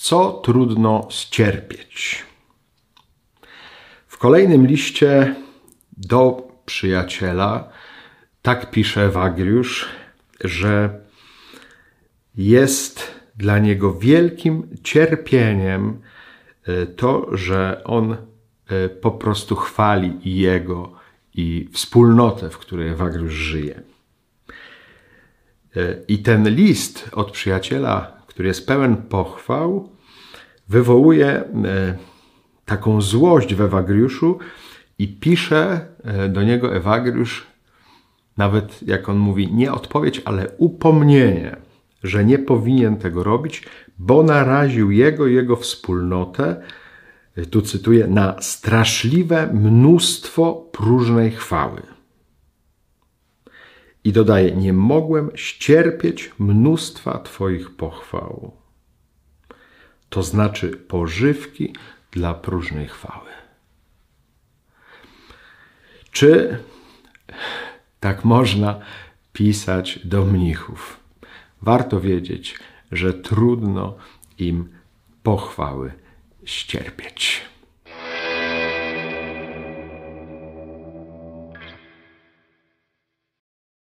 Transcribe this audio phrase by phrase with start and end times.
[0.00, 2.24] co trudno ścierpieć.
[4.06, 5.34] W kolejnym liście
[5.96, 7.68] do przyjaciela
[8.42, 9.88] tak pisze Wagriusz,
[10.44, 11.00] że
[12.34, 16.00] jest dla niego wielkim cierpieniem
[16.66, 20.92] e, to, że on e, po prostu chwali jego
[21.34, 23.82] i wspólnotę, w której Wagriusz żyje.
[25.76, 29.88] E, I ten list od przyjaciela, który jest pełen pochwał,
[30.70, 31.44] wywołuje
[32.64, 34.38] taką złość w Ewagriuszu
[34.98, 35.86] i pisze
[36.28, 37.46] do niego Ewagriusz,
[38.36, 41.56] nawet jak on mówi, nie odpowiedź, ale upomnienie
[42.02, 43.62] że nie powinien tego robić,
[43.98, 46.62] bo naraził jego i jego wspólnotę,
[47.50, 51.82] tu cytuję, na straszliwe mnóstwo próżnej chwały.
[54.04, 58.59] I dodaje: Nie mogłem ścierpieć mnóstwa Twoich pochwał.
[60.10, 61.74] To znaczy pożywki
[62.10, 63.30] dla próżnej chwały.
[66.10, 66.58] Czy
[68.00, 68.80] tak można
[69.32, 71.00] pisać do mnichów?
[71.62, 72.58] warto wiedzieć,
[72.92, 73.96] że trudno
[74.38, 74.68] im
[75.22, 75.92] pochwały
[76.44, 77.42] ścierpieć.